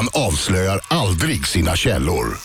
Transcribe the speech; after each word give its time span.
Han 0.00 0.08
avslöjar 0.12 0.80
aldrig 0.88 1.46
sina 1.46 1.76
källor. 1.76 2.38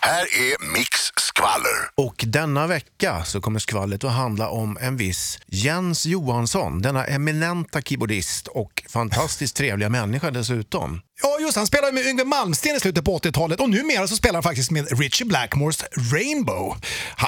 Här 0.00 0.20
är 0.20 0.72
Mix 0.72 0.90
skvaller. 1.16 2.06
Och 2.06 2.24
denna 2.28 2.66
vecka 2.66 3.24
så 3.24 3.40
kommer 3.40 3.58
skvallret 3.58 4.04
att 4.04 4.12
handla 4.12 4.48
om 4.48 4.78
en 4.80 4.96
viss 4.96 5.38
Jens 5.46 6.06
Johansson. 6.06 6.82
Denna 6.82 7.04
eminenta 7.04 7.82
keyboardist 7.82 8.48
och 8.48 8.82
fantastiskt 8.88 9.56
trevliga 9.56 9.88
människa 9.88 10.30
dessutom. 10.30 11.00
Ja, 11.22 11.38
just 11.40 11.56
Han 11.56 11.66
spelade 11.66 11.92
med 11.92 12.06
Yngwie 12.06 12.24
Malmsteen 12.24 12.76
i 12.76 12.80
slutet 12.80 13.04
på 13.04 13.18
80-talet 13.18 13.60
och 13.60 13.70
numera 13.70 14.08
så 14.08 14.16
spelar 14.16 14.34
han 14.34 14.42
faktiskt 14.42 14.70
med 14.70 14.98
Richie 15.00 15.26
Blackmores 15.26 15.84
Rainbow. 16.12 16.76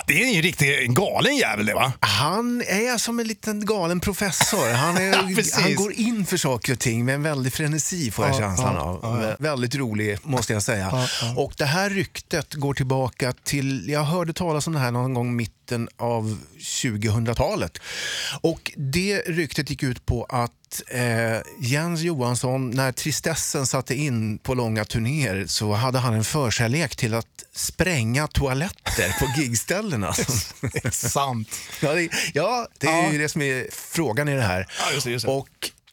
Det 0.06 0.22
är 0.22 0.26
ju 0.26 0.36
en 0.36 0.42
riktigt 0.42 0.88
galen 0.88 1.36
jävel 1.36 1.66
det 1.66 1.74
va? 1.74 1.92
Han 2.00 2.60
är 2.60 2.98
som 2.98 3.20
en 3.20 3.26
liten 3.28 3.66
galen 3.66 4.00
professor. 4.00 4.72
Han, 4.72 4.96
är, 4.96 5.62
han 5.62 5.74
går 5.74 5.92
in 5.92 6.26
för 6.26 6.36
saker 6.36 6.72
och 6.72 6.78
ting 6.78 7.04
med 7.04 7.14
en 7.14 7.22
väldig 7.22 7.52
frenesi 7.52 8.10
får 8.10 8.26
jag 8.26 8.34
Ja, 8.34 8.38
känslan 8.38 8.74
ja, 8.74 9.00
av. 9.02 9.34
Väldigt 9.38 9.74
rolig 9.74 10.18
måste 10.22 10.52
jag 10.52 10.62
säga. 10.62 11.08
Och 11.36 11.54
det 11.58 11.64
här 11.64 11.90
ryktet 11.90 12.54
går 12.54 12.74
tillbaka 12.74 13.32
till, 13.32 13.88
jag 13.88 14.04
hörde 14.04 14.32
talas 14.32 14.66
om 14.66 14.72
det 14.72 14.78
här 14.78 14.90
någon 14.90 15.14
gång 15.14 15.36
mitten 15.36 15.88
av 15.96 16.38
2000-talet. 16.58 17.78
Och 18.40 18.72
det 18.76 19.18
ryktet 19.18 19.70
gick 19.70 19.82
ut 19.82 20.06
på 20.06 20.24
att 20.24 20.82
eh, 20.90 21.02
Jens 21.60 22.00
Johansson, 22.00 22.70
när 22.70 22.92
tristessen 22.92 23.66
satte 23.66 23.94
in 23.94 24.38
på 24.38 24.54
långa 24.54 24.84
turnéer 24.84 25.46
så 25.46 25.72
hade 25.72 25.98
han 25.98 26.14
en 26.14 26.24
förkärlek 26.24 26.96
till 26.96 27.14
att 27.14 27.26
spränga 27.54 28.26
toaletter 28.26 28.81
på 29.18 29.40
gigställena. 29.40 30.06
Är 30.62 30.90
sant. 30.90 31.48
Ja, 31.80 31.92
det, 31.94 32.08
ja, 32.34 32.68
det 32.78 32.86
är 32.86 33.02
Ja. 33.02 33.12
ju 33.12 33.18
det 33.18 33.28
som 33.28 33.42
är 33.42 33.66
frågan 33.72 34.28
i 34.28 34.34
det 34.34 34.42
här. 34.42 34.66
Ja, 34.78 34.92
just 34.92 35.04
det, 35.04 35.10
just 35.12 35.26
det. 35.26 35.32
Och, 35.32 35.48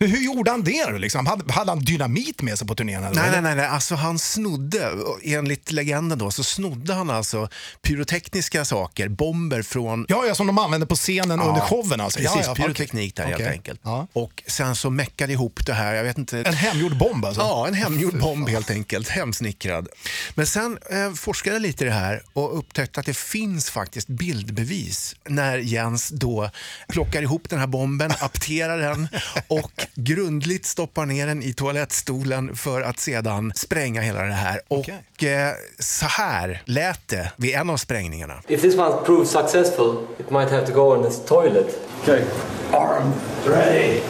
Hur 0.06 0.18
gjorde 0.18 0.52
han 0.52 0.64
det? 0.64 0.98
Liksom? 0.98 1.26
Hade, 1.26 1.54
hade 1.54 1.72
han 1.72 1.80
dynamit 1.80 2.42
med 2.42 2.58
sig 2.58 2.68
på 2.68 2.76
turnén? 2.76 3.04
eller? 3.04 3.22
nej, 3.22 3.32
nej, 3.32 3.42
nej, 3.42 3.56
nej, 3.56 3.66
alltså 3.66 3.96
han 3.96 4.20
snodde, 4.20 4.92
enligt 5.24 5.72
legenden 5.72 6.18
då, 6.18 6.32
så 6.32 6.44
snodde 6.44 6.94
han 6.94 7.10
alltså 7.10 7.50
pyrotekniska 7.82 8.66
saker, 8.66 9.08
bomber 9.08 9.62
från 9.62 10.06
Ja, 10.10 10.26
ja, 10.28 10.36
som 10.36 10.48
de 10.48 10.58
använde 10.58 10.86
på 10.86 10.96
scenen 10.96 11.40
under 11.40 11.62
showen 11.62 12.02
alltså? 12.02 12.20
Precis, 12.20 12.36
ja, 12.36 12.44
ja, 12.48 12.56
pyroteknik 12.56 13.16
där 13.16 13.24
okej. 13.24 13.36
helt 13.38 13.52
enkelt. 13.52 13.82
Ja. 13.84 14.08
Och 14.14 14.44
sen 14.48 14.76
så 14.76 14.90
meckade 14.90 15.34
ihop 15.34 15.66
det 15.66 15.74
här, 15.74 15.94
jag 15.94 16.04
vet 16.04 16.18
inte. 16.18 16.40
En 16.42 16.54
hemgjord 16.54 16.98
bomb 16.98 17.26
alltså? 17.26 17.42
Ja, 17.42 17.68
en 17.68 17.74
hemgjord 17.74 18.20
bomb 18.20 18.50
helt 18.50 18.70
enkelt. 18.70 19.10
Hemsnickrad. 19.10 19.88
Men 20.36 20.48
sen 20.48 20.80
eh, 20.92 21.14
forskade 21.14 21.56
jag 21.56 21.62
lite 21.62 21.84
i 21.84 21.88
det 21.88 21.94
här 21.94 22.24
och 22.34 22.58
upptäckte 22.58 23.00
att 23.00 23.06
det 23.06 23.18
finns 23.18 23.70
faktiskt 23.70 24.08
bildbevis 24.08 25.16
när 25.26 25.58
Jens 25.58 26.10
då 26.10 26.50
plockar 26.88 27.22
ihop 27.22 27.50
den 27.50 27.60
här 27.60 27.68
bomben, 27.68 28.12
apterar 28.20 28.78
den 28.78 29.08
och 29.48 29.89
grundligt 29.96 30.66
stoppar 30.66 31.06
ner 31.06 31.28
den 31.28 31.44
i 31.44 31.54
toalettstolen 31.54 32.56
för 32.56 32.82
att 32.82 33.00
sedan 33.00 33.52
spränga 33.56 34.02
hela 34.02 34.24
det 34.24 34.34
här. 34.34 34.62
Okej. 34.68 35.04
Och 35.16 35.24
eh, 35.24 35.54
så 35.80 36.06
här 36.06 36.62
lät 36.66 37.08
det 37.08 37.32
vid 37.36 37.56
en 37.56 37.70
av 37.70 37.78
sprängningarna. 37.78 38.42
If 38.48 38.62
this 38.62 38.78
one 38.78 38.96
proves 39.06 39.30
successful, 39.30 39.98
it 40.20 40.30
might 40.30 40.50
have 40.52 40.66
to 40.66 40.74
go 40.74 40.96
in 40.96 41.04
this 41.04 41.26
toilet. 41.26 41.80
Okay. 42.02 42.24
Arm 42.72 43.14
ready. 43.46 44.02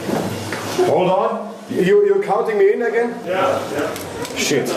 Hold 0.87 1.09
on. 1.09 1.49
You, 1.69 2.07
you're 2.07 2.23
counting 2.23 2.57
me 2.57 2.73
in 2.73 2.81
again? 2.81 3.13
Yeah, 3.25 3.61
yeah. 3.73 3.89
Shit. 4.35 4.69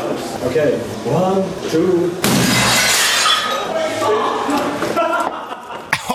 Okay. 0.44 0.78
One, 1.06 1.42
two. 1.70 2.41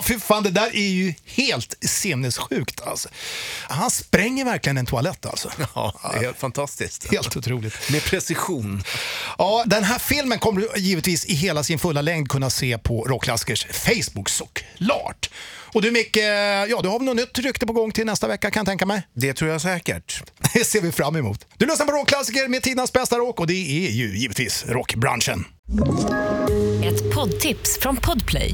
Fy 0.07 0.19
fan, 0.19 0.43
det 0.43 0.49
där 0.49 0.75
är 0.75 0.89
ju 0.89 1.13
helt 1.25 1.75
sinnessjukt 1.81 2.81
alltså. 2.81 3.09
Han 3.69 3.91
spränger 3.91 4.45
verkligen 4.45 4.77
en 4.77 4.85
toalett 4.85 5.25
alltså. 5.25 5.51
Ja, 5.75 5.99
det 6.11 6.17
är 6.17 6.23
helt 6.23 6.39
fantastiskt. 6.39 7.11
Helt 7.11 7.37
otroligt. 7.37 7.89
Med 7.91 8.03
precision. 8.03 8.83
Ja, 9.37 9.63
den 9.65 9.83
här 9.83 9.99
filmen 9.99 10.39
kommer 10.39 10.61
du 10.61 10.79
givetvis 10.79 11.25
i 11.25 11.33
hela 11.33 11.63
sin 11.63 11.79
fulla 11.79 12.01
längd 12.01 12.29
kunna 12.29 12.49
se 12.49 12.77
på 12.77 13.03
Rockklassikers 13.03 13.67
Facebook 13.71 14.29
såklart. 14.29 15.29
Och 15.73 15.81
du 15.81 15.91
Micke, 15.91 16.17
ja 16.69 16.79
du 16.83 16.89
har 16.89 16.99
väl 16.99 17.05
något 17.05 17.15
nytt 17.15 17.39
rykte 17.39 17.65
på 17.65 17.73
gång 17.73 17.91
till 17.91 18.05
nästa 18.05 18.27
vecka 18.27 18.51
kan 18.51 18.59
jag 18.59 18.67
tänka 18.67 18.85
mig? 18.85 19.01
Det 19.13 19.33
tror 19.33 19.51
jag 19.51 19.61
säkert. 19.61 20.23
Det 20.53 20.63
ser 20.65 20.81
vi 20.81 20.91
fram 20.91 21.15
emot. 21.15 21.45
Du 21.57 21.65
lyssnar 21.65 21.85
på 21.85 21.91
Rockklassiker 21.91 22.47
med 22.47 22.63
tidernas 22.63 22.93
bästa 22.93 23.15
rock 23.17 23.39
och 23.39 23.47
det 23.47 23.87
är 23.87 23.91
ju 23.91 24.17
givetvis 24.17 24.65
rockbranschen. 24.67 25.45
Ett 26.83 27.13
poddtips 27.13 27.77
från 27.81 27.97
Podplay. 27.97 28.53